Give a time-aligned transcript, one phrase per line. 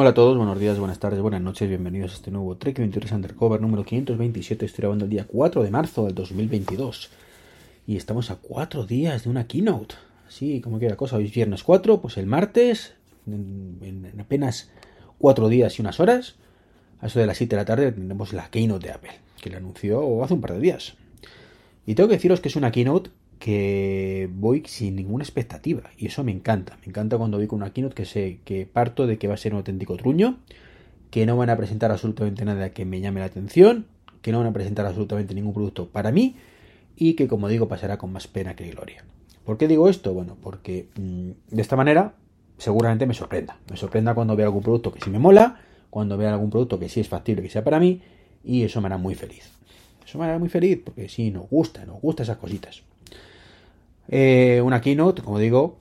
[0.00, 3.10] Hola a todos, buenos días, buenas tardes, buenas noches, bienvenidos a este nuevo Trek 23
[3.10, 4.64] Undercover número 527.
[4.64, 7.10] Estoy grabando el día 4 de marzo del 2022
[7.84, 9.96] y estamos a 4 días de una keynote.
[10.28, 12.94] Así como quiera cosa, hoy es viernes 4, pues el martes,
[13.26, 13.80] en,
[14.12, 14.70] en apenas
[15.18, 16.36] 4 días y unas horas,
[17.00, 19.56] a eso de las 7 de la tarde, tendremos la keynote de Apple, que le
[19.56, 20.94] anunció hace un par de días.
[21.86, 26.24] Y tengo que deciros que es una keynote que voy sin ninguna expectativa y eso
[26.24, 26.76] me encanta.
[26.80, 29.36] Me encanta cuando voy con una keynote que sé que parto de que va a
[29.36, 30.38] ser un auténtico truño,
[31.10, 33.86] que no van a presentar absolutamente nada que me llame la atención,
[34.22, 36.36] que no van a presentar absolutamente ningún producto para mí
[36.96, 39.04] y que como digo pasará con más pena que gloria.
[39.44, 40.12] ¿Por qué digo esto?
[40.12, 42.14] Bueno, porque mmm, de esta manera
[42.58, 43.58] seguramente me sorprenda.
[43.70, 46.88] Me sorprenda cuando vea algún producto que sí me mola, cuando vea algún producto que
[46.88, 48.02] sí es factible que sea para mí
[48.44, 49.50] y eso me hará muy feliz.
[50.04, 52.82] Eso me hará muy feliz porque sí, nos gusta, nos gusta esas cositas.
[54.08, 55.78] Eh, una keynote, como digo,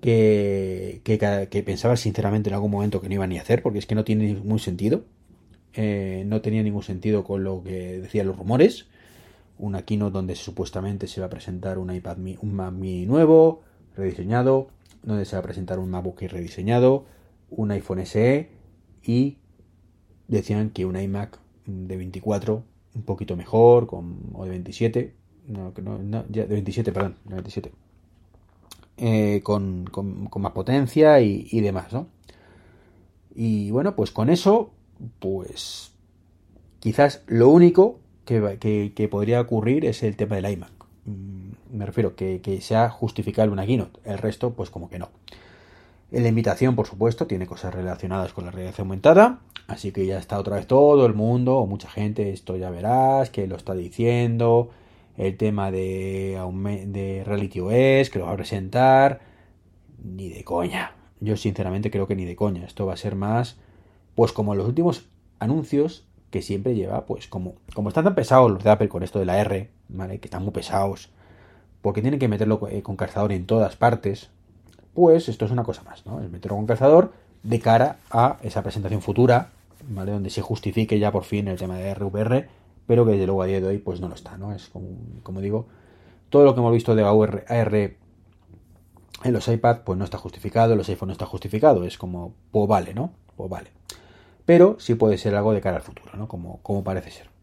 [0.00, 3.86] que, que, pensaba sinceramente en algún momento que no iba ni a hacer, porque es
[3.86, 5.04] que no tiene ningún sentido.
[5.74, 8.86] Eh, no tenía ningún sentido con lo que decían los rumores.
[9.58, 13.62] Una keynote donde supuestamente se va a presentar un iPad mini, un Mac nuevo,
[13.96, 14.68] rediseñado,
[15.02, 17.06] donde se va a presentar un MacBook rediseñado,
[17.48, 18.50] un iPhone SE
[19.02, 19.38] y
[20.28, 25.14] decían que un iMac de 24 un poquito mejor, con, o de 27,
[25.46, 27.72] no, no, no ya, de 27, perdón, de 27,
[28.98, 32.06] eh, con, con, más potencia y, y, demás, ¿no?
[33.34, 34.70] Y bueno, pues con eso,
[35.18, 35.92] pues
[36.80, 40.72] quizás lo único que, que, podría ocurrir es el tema del iMac.
[41.72, 45.10] Me refiero que, que sea justificable una keynote, el resto, pues como que no.
[46.10, 50.18] En la invitación, por supuesto, tiene cosas relacionadas con la realidad aumentada, así que ya
[50.18, 53.74] está otra vez todo el mundo, o mucha gente, esto ya verás, que lo está
[53.74, 54.70] diciendo,
[55.16, 56.38] el tema de,
[56.86, 59.20] de Reality OS, que lo va a presentar,
[60.02, 60.92] ni de coña.
[61.20, 62.64] Yo sinceramente creo que ni de coña.
[62.64, 63.56] Esto va a ser más,
[64.14, 65.08] pues como los últimos
[65.38, 69.18] anuncios que siempre lleva, pues como, como están tan pesados los de Apple con esto
[69.18, 70.18] de la R, ¿vale?
[70.18, 71.10] Que están muy pesados,
[71.80, 74.30] porque tienen que meterlo con calzador en todas partes,
[74.92, 76.20] pues esto es una cosa más, ¿no?
[76.20, 77.12] El meterlo con calzador
[77.42, 79.50] de cara a esa presentación futura,
[79.88, 80.12] ¿vale?
[80.12, 82.48] Donde se justifique ya por fin el tema de RVR
[82.86, 84.52] pero que desde luego a día de hoy pues no lo está, ¿no?
[84.52, 85.66] Es como, digo,
[86.30, 87.96] todo lo que hemos visto de AR,
[89.24, 92.68] en los iPad pues no está justificado, los iPhone no está justificado, es como, pues
[92.68, 93.12] vale, ¿no?
[93.36, 93.70] Pues vale.
[94.44, 96.28] Pero sí puede ser algo de cara al futuro, ¿no?
[96.28, 97.36] Como, como parece ser.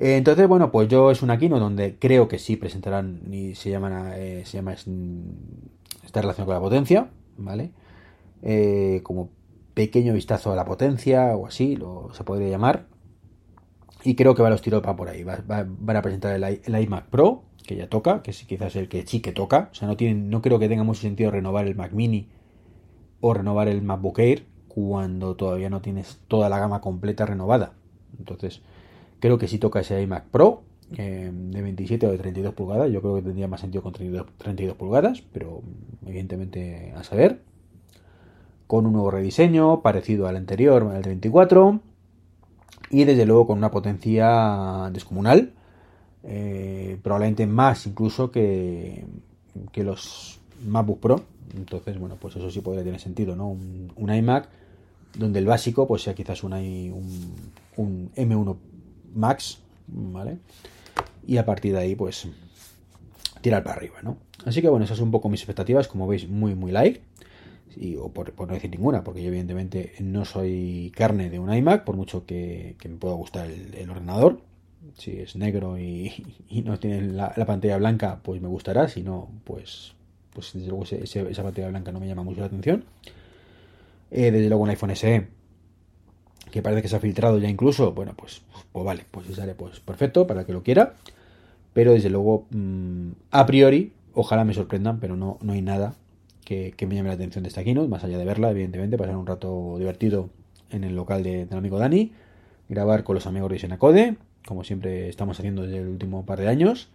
[0.00, 4.12] Entonces, bueno, pues yo es una keynote donde creo que sí presentarán y se llaman
[4.14, 7.72] eh, se llama esta relación con la potencia, ¿vale?
[8.42, 9.30] Eh, como
[9.74, 12.86] pequeño vistazo a la potencia o así, lo se podría llamar.
[14.04, 15.24] Y creo que va a los tiros para por ahí.
[15.24, 18.88] Va, va, van a presentar el, iMac Pro, que ya toca, que es quizás el
[18.88, 19.68] que sí que toca.
[19.72, 22.28] O sea, no, tienen, no creo que tenga mucho sentido renovar el Mac Mini
[23.20, 27.72] o renovar el MacBook Air cuando todavía no tienes toda la gama completa renovada.
[28.18, 28.62] Entonces,
[29.20, 30.62] creo que sí toca ese iMac Pro
[30.96, 32.90] eh, de 27 o de 32 pulgadas.
[32.90, 35.62] Yo creo que tendría más sentido con 32, 32 pulgadas, pero
[36.06, 37.42] evidentemente a saber.
[38.66, 41.80] Con un nuevo rediseño, parecido al anterior, al de 24
[42.90, 45.52] y desde luego con una potencia descomunal,
[46.24, 49.04] eh, probablemente más incluso que,
[49.72, 51.22] que, los MacBook Pro.
[51.56, 53.48] Entonces, bueno, pues eso sí podría tener sentido, ¿no?
[53.48, 54.48] Un, iMac
[55.16, 58.56] donde el básico pues sea quizás un, un, un, M1
[59.14, 60.38] Max, ¿vale?
[61.26, 62.28] Y a partir de ahí, pues
[63.40, 64.18] tirar para arriba, ¿no?
[64.44, 67.00] Así que bueno, esas son un poco mis expectativas, como veis, muy, muy light
[67.78, 71.84] y, o por, no decir ninguna, porque yo evidentemente no soy carne de un iMac,
[71.84, 74.40] por mucho que, me pueda gustar el, ordenador.
[74.96, 76.24] Si es negro y,
[76.64, 79.94] no tiene la, la, pantalla blanca, pues me gustará, si no, pues,
[80.32, 82.84] pues desde luego esa pantalla blanca no me llama mucho la atención.
[84.10, 85.28] Eh, desde luego un iPhone SE,
[86.50, 89.80] que parece que se ha filtrado ya incluso, bueno, pues, pues vale, pues sale pues
[89.80, 90.94] perfecto para que lo quiera.
[91.74, 95.94] Pero desde luego, mmm, a priori, ojalá me sorprendan, pero no, no hay nada
[96.48, 99.26] que, me llame la atención de esta keynote, más allá de verla, evidentemente, pasar un
[99.26, 100.30] rato divertido
[100.70, 102.12] en el local de, del amigo Dani,
[102.70, 106.48] grabar con los amigos de Senacode, como siempre estamos haciendo desde el último par de
[106.48, 106.88] años.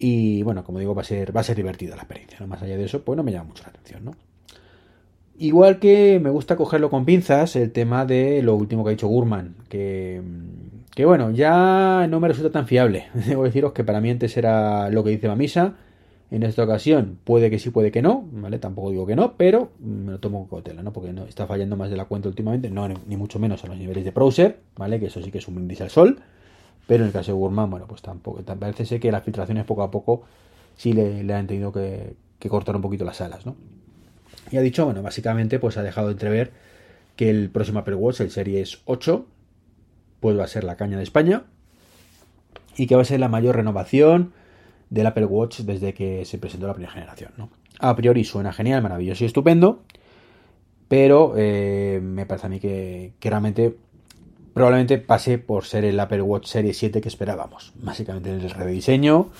[0.00, 2.44] Y bueno, como digo, va a ser, va a ser divertida la experiencia.
[2.48, 4.16] Más allá de eso, pues no me llama mucho la atención, ¿no?
[5.38, 9.06] Igual que me gusta cogerlo con pinzas el tema de lo último que ha dicho
[9.06, 10.20] Gurman, que,
[10.94, 13.06] que bueno, ya no me resulta tan fiable.
[13.14, 15.74] Debo deciros que para mí antes era lo que dice Mamisa,
[16.34, 18.58] en esta ocasión puede que sí, puede que no, ¿vale?
[18.58, 20.92] Tampoco digo que no, pero me lo tomo con cautela, ¿no?
[20.92, 23.76] Porque no está fallando más de la cuenta últimamente, no ni mucho menos a los
[23.76, 24.98] niveles de browser, ¿vale?
[24.98, 26.18] Que eso sí que es un brindis al sol,
[26.88, 29.84] pero en el caso de Gurman, bueno, pues tampoco, parece ser que las filtraciones poco
[29.84, 30.24] a poco
[30.76, 32.16] sí le, han tenido que,
[32.48, 33.54] cortar un poquito las alas, ¿no?
[34.50, 36.52] Y ha dicho, bueno, básicamente pues ha dejado entrever
[37.14, 39.24] que el próximo Apple Watch, el Series 8,
[40.18, 41.44] pues va a ser la caña de España
[42.76, 44.32] y que va a ser la mayor renovación
[44.94, 47.32] del Apple Watch desde que se presentó la primera generación.
[47.80, 49.82] A priori suena genial, maravilloso y estupendo,
[50.86, 53.76] pero eh, me parece a mí que, realmente
[54.54, 57.72] probablemente pase por ser el Apple Watch Series 7 que esperábamos.
[57.82, 59.30] Básicamente el rediseño,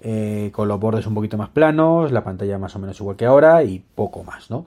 [0.00, 3.26] eh, con los bordes un poquito más planos, la pantalla más o menos igual que
[3.26, 4.64] ahora y poco más, ¿no?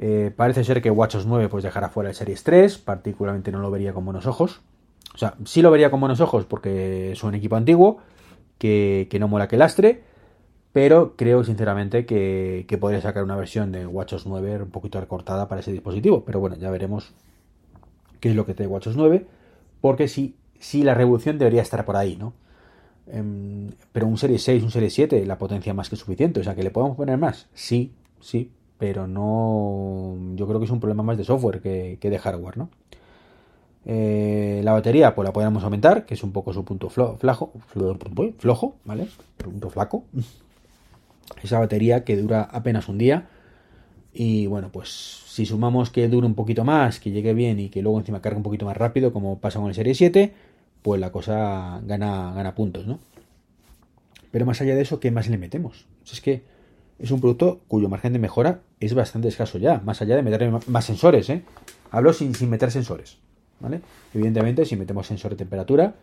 [0.00, 3.70] Eh, parece ser que WatchOS 9 pues dejará fuera el Series 3, particularmente no lo
[3.70, 4.60] vería con buenos ojos.
[5.14, 7.98] O sea, sí lo vería con buenos ojos porque es un equipo antiguo,
[8.58, 10.02] que, no mola que lastre,
[10.72, 15.60] pero creo sinceramente que, podría sacar una versión de WatchOS 9 un poquito recortada para
[15.60, 16.24] ese dispositivo.
[16.24, 17.12] Pero bueno, ya veremos
[18.20, 19.26] qué es lo que trae WatchOS 9,
[19.80, 22.34] porque sí, sí la revolución debería estar por ahí, ¿no?
[23.10, 26.40] Em, pero un Series 6, un Series 7, la potencia más que suficiente.
[26.40, 27.48] O sea, que le podemos poner más.
[27.54, 30.16] Sí, sí, pero no.
[30.34, 32.70] Yo creo que es un problema más de software que, de hardware, ¿no?
[33.90, 37.52] Eh, la batería, pues la podríamos aumentar, que es un poco su punto flajo,
[38.38, 39.08] flojo, ¿vale?
[39.38, 40.04] Punto flaco.
[41.42, 43.28] Esa batería que dura apenas un día.
[44.12, 44.90] Y bueno, pues
[45.26, 48.36] si sumamos que dure un poquito más, que llegue bien y que luego encima cargue
[48.36, 50.34] un poquito más rápido, como pasa con el Serie 7,
[50.82, 52.98] pues la cosa gana, gana puntos, ¿no?
[54.30, 55.86] Pero más allá de eso, ¿qué más le metemos?
[56.10, 56.42] es que
[56.98, 60.50] es un producto cuyo margen de mejora es bastante escaso ya, más allá de meter
[60.66, 61.42] más sensores, ¿eh?
[61.90, 63.18] Hablo sin, sin meter sensores,
[64.14, 65.94] Evidentemente, si metemos sensor de temperatura,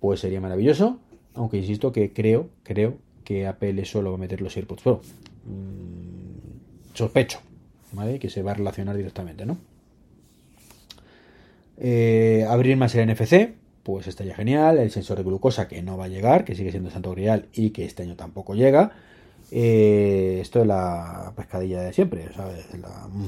[0.00, 0.98] pues sería maravilloso,
[1.34, 5.00] aunque insisto que creo, creo que Apple solo va a meter los AirPods Pro.
[5.44, 7.40] Mm, sospecho,
[7.92, 8.18] ¿vale?
[8.18, 9.58] Que se va a relacionar directamente, ¿no?
[11.78, 14.78] Eh, abrir más el NFC, pues estaría genial.
[14.78, 17.70] El sensor de glucosa que no va a llegar, que sigue siendo Santo Grial y
[17.70, 18.92] que este año tampoco llega.
[19.50, 23.26] Eh, esto es la pescadilla de siempre, mm.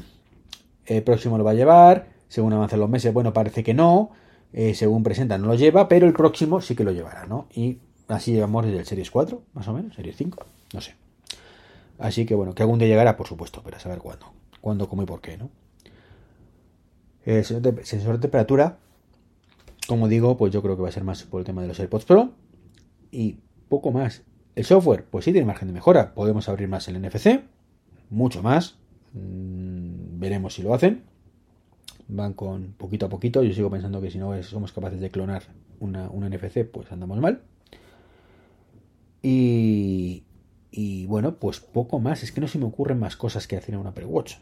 [0.86, 4.10] El próximo lo va a llevar, según avancen los meses, bueno, parece que no,
[4.52, 7.46] eh, según presenta no lo lleva, pero el próximo sí que lo llevará, ¿no?
[7.54, 7.78] Y
[8.08, 10.94] así llevamos desde el Series 4, más o menos, Series 5, no sé.
[11.98, 15.02] Así que bueno, que algún día llegará, por supuesto, pero a saber cuándo, cuándo, cómo
[15.02, 15.50] y por qué, ¿no?
[17.24, 18.78] El sensor de temperatura
[19.86, 21.78] como digo, pues yo creo que va a ser más por el tema de los
[21.78, 22.32] AirPods Pro
[23.10, 23.38] y
[23.68, 24.22] poco más.
[24.54, 26.14] El software, pues sí tiene margen de mejora.
[26.14, 27.42] Podemos abrir más el NFC,
[28.10, 28.78] mucho más.
[29.12, 31.02] Mm, veremos si lo hacen.
[32.08, 33.42] Van con poquito a poquito.
[33.42, 35.44] Yo sigo pensando que si no somos capaces de clonar
[35.80, 37.42] una, un NFC, pues andamos mal.
[39.22, 40.24] Y,
[40.70, 42.22] y bueno, pues poco más.
[42.22, 44.36] Es que no se me ocurren más cosas que hacer en una Apple Watch.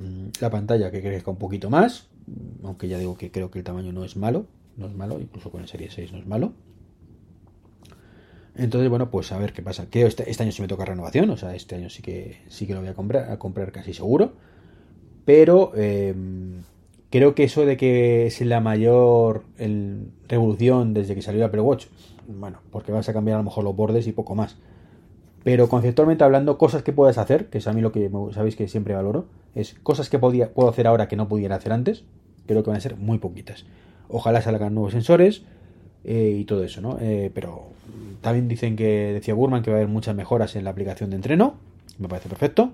[0.00, 2.08] Mm, la pantalla que crezca un poquito más.
[2.62, 4.46] Aunque ya digo que creo que el tamaño no es malo
[4.76, 6.52] no es malo, incluso con el Serie 6 no es malo.
[8.56, 9.86] Entonces, bueno, pues a ver qué pasa.
[9.90, 12.66] Creo este, este año sí me toca renovación, o sea, este año sí que sí
[12.66, 14.34] que lo voy a comprar, a comprar casi seguro.
[15.24, 16.62] Pero em,
[17.14, 19.44] creo que eso de que es la mayor
[20.28, 21.86] revolución desde que salió Apple Watch,
[22.26, 24.56] bueno, porque vas a cambiar a lo mejor los bordes y poco más.
[25.44, 28.66] Pero conceptualmente hablando, cosas que puedes hacer, que es a mí lo que sabéis que
[28.66, 32.02] siempre valoro, es cosas que podía, puedo hacer ahora que no pudiera hacer antes,
[32.46, 33.64] creo que van a ser muy poquitas.
[34.08, 35.44] Ojalá salgan nuevos sensores
[36.02, 36.98] eh, y todo eso, ¿no?
[37.00, 37.66] Eh, pero
[38.22, 41.16] también dicen que, decía Burman, que va a haber muchas mejoras en la aplicación de
[41.16, 41.54] entreno.
[41.96, 42.72] Me parece perfecto.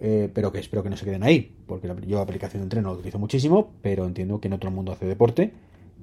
[0.00, 2.90] Eh, pero que espero que no se queden ahí, porque yo la aplicación de entreno
[2.90, 5.52] lo utilizo muchísimo, pero entiendo que en otro mundo hace deporte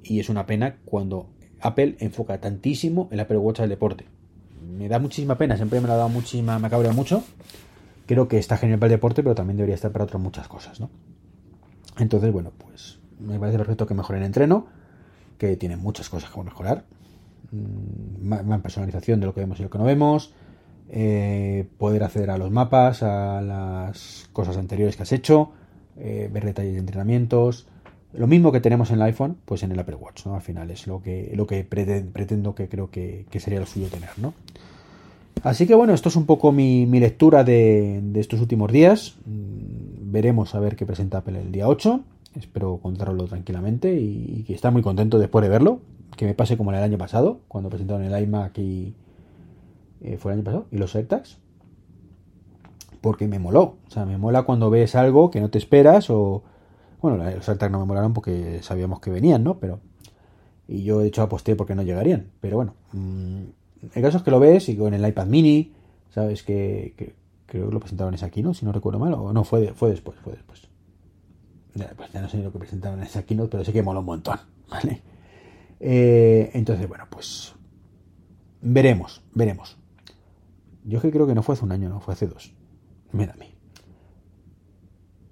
[0.02, 1.28] y es una pena cuando
[1.60, 4.06] Apple enfoca tantísimo el Apple Watch al deporte.
[4.60, 7.22] Me da muchísima pena, siempre me ha dado muchísima, me cabrea mucho.
[8.06, 10.80] Creo que está genial para el deporte, pero también debería estar para otras muchas cosas,
[10.80, 10.90] ¿no?
[11.98, 14.66] Entonces, bueno, pues me parece perfecto que mejoren entreno,
[15.38, 16.84] que tiene muchas cosas que mejorar.
[17.52, 20.34] Mm, más personalización de lo que vemos y lo que no vemos.
[20.94, 25.52] Eh, poder acceder a los mapas, a las cosas anteriores que has hecho,
[25.96, 27.66] eh, ver detalles de entrenamientos.
[28.12, 30.34] Lo mismo que tenemos en el iPhone, pues en el Apple Watch, ¿no?
[30.34, 34.10] Al final es lo que, lo que pretendo que creo que, sería lo suyo tener,
[34.18, 34.34] ¿no?
[35.42, 39.16] Así que bueno, esto es un poco mi, lectura de, de, estos últimos días.
[39.24, 42.00] Mm, veremos a ver qué presenta Apple el día 8.
[42.38, 45.80] Espero contarlo tranquilamente y, que está muy contento después de verlo.
[46.18, 48.94] Que me pase como el año pasado, cuando presentaron el iMac y.
[50.02, 50.66] Eh, ¿Fue el año pasado?
[50.70, 51.38] Y los AirTags.
[53.00, 53.76] Porque me moló.
[53.86, 56.42] O sea, me mola cuando ves algo que no te esperas o.
[57.00, 59.58] Bueno, los AirTags no me molaron porque sabíamos que venían, ¿no?
[59.58, 59.80] Pero.
[60.68, 62.30] Y yo de hecho aposté porque no llegarían.
[62.40, 62.74] Pero bueno.
[62.92, 63.42] Mmm,
[63.94, 65.72] el caso es que lo ves y con el iPad mini.
[66.10, 66.42] ¿Sabes?
[66.42, 67.14] Que,
[67.46, 68.54] creo que lo presentaron ese aquí, ¿no?
[68.54, 69.14] Si no recuerdo mal.
[69.14, 70.68] O no, fue, fue después, fue después.
[71.96, 74.06] Pues ya no sé lo que presentaban en esa keynote, pero sé que mola un
[74.06, 74.38] montón,
[74.70, 75.00] ¿vale?
[75.80, 77.54] Eh, entonces, bueno, pues
[78.60, 79.78] veremos, veremos.
[80.84, 82.54] Yo que creo que no fue hace un año, no, fue hace dos.
[83.12, 83.54] Me da a mí.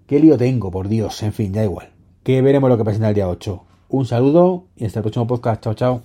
[0.06, 1.22] ¿Qué lío tengo, por Dios?
[1.22, 1.92] En fin, ya igual.
[2.22, 3.64] Que veremos lo que pasa en el día 8.
[3.88, 5.62] Un saludo y hasta el próximo podcast.
[5.62, 6.02] Chao, chao.